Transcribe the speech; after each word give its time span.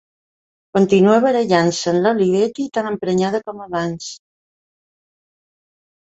Continua 0.75 1.17
barallant-se 1.25 1.91
amb 1.91 2.01
l'Olivetti 2.05 2.65
tan 2.77 2.89
emprenyada 2.91 3.41
com 3.49 3.61
abans. 3.67 4.09